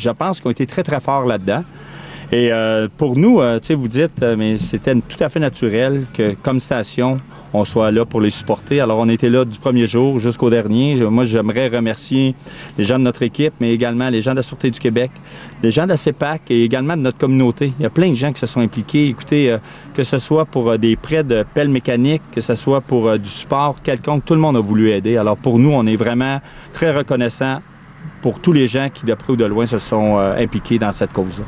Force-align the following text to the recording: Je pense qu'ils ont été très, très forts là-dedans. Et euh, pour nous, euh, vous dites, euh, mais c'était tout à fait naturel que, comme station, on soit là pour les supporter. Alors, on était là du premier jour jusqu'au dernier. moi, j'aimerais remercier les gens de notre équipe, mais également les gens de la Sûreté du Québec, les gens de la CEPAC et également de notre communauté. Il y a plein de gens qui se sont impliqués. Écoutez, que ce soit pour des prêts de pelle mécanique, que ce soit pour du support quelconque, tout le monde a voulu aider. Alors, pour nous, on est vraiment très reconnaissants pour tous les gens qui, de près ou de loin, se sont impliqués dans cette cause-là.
Je 0.00 0.10
pense 0.10 0.40
qu'ils 0.40 0.48
ont 0.48 0.52
été 0.52 0.66
très, 0.66 0.82
très 0.82 1.00
forts 1.00 1.26
là-dedans. 1.26 1.62
Et 2.32 2.52
euh, 2.52 2.86
pour 2.96 3.16
nous, 3.16 3.40
euh, 3.40 3.58
vous 3.70 3.88
dites, 3.88 4.22
euh, 4.22 4.36
mais 4.36 4.56
c'était 4.56 4.94
tout 4.94 5.16
à 5.18 5.28
fait 5.28 5.40
naturel 5.40 6.04
que, 6.14 6.34
comme 6.34 6.60
station, 6.60 7.18
on 7.52 7.64
soit 7.64 7.90
là 7.90 8.04
pour 8.04 8.20
les 8.20 8.30
supporter. 8.30 8.78
Alors, 8.78 9.00
on 9.00 9.08
était 9.08 9.28
là 9.28 9.44
du 9.44 9.58
premier 9.58 9.88
jour 9.88 10.20
jusqu'au 10.20 10.48
dernier. 10.48 10.94
moi, 11.10 11.24
j'aimerais 11.24 11.66
remercier 11.66 12.36
les 12.78 12.84
gens 12.84 13.00
de 13.00 13.02
notre 13.02 13.24
équipe, 13.24 13.54
mais 13.58 13.74
également 13.74 14.08
les 14.10 14.22
gens 14.22 14.30
de 14.30 14.36
la 14.36 14.42
Sûreté 14.42 14.70
du 14.70 14.78
Québec, 14.78 15.10
les 15.60 15.72
gens 15.72 15.82
de 15.82 15.88
la 15.88 15.96
CEPAC 15.96 16.42
et 16.50 16.62
également 16.62 16.96
de 16.96 17.02
notre 17.02 17.18
communauté. 17.18 17.72
Il 17.80 17.82
y 17.82 17.86
a 17.86 17.90
plein 17.90 18.10
de 18.10 18.14
gens 18.14 18.32
qui 18.32 18.38
se 18.38 18.46
sont 18.46 18.60
impliqués. 18.60 19.08
Écoutez, 19.08 19.56
que 19.94 20.04
ce 20.04 20.18
soit 20.18 20.44
pour 20.44 20.78
des 20.78 20.94
prêts 20.94 21.24
de 21.24 21.44
pelle 21.52 21.68
mécanique, 21.68 22.22
que 22.32 22.40
ce 22.40 22.54
soit 22.54 22.80
pour 22.80 23.18
du 23.18 23.28
support 23.28 23.82
quelconque, 23.82 24.24
tout 24.24 24.34
le 24.34 24.40
monde 24.40 24.56
a 24.56 24.60
voulu 24.60 24.92
aider. 24.92 25.16
Alors, 25.16 25.36
pour 25.36 25.58
nous, 25.58 25.72
on 25.72 25.84
est 25.86 25.96
vraiment 25.96 26.40
très 26.72 26.96
reconnaissants 26.96 27.58
pour 28.22 28.40
tous 28.40 28.52
les 28.52 28.66
gens 28.66 28.88
qui, 28.92 29.04
de 29.04 29.14
près 29.14 29.32
ou 29.32 29.36
de 29.36 29.44
loin, 29.44 29.66
se 29.66 29.78
sont 29.78 30.18
impliqués 30.18 30.78
dans 30.78 30.92
cette 30.92 31.12
cause-là. 31.12 31.44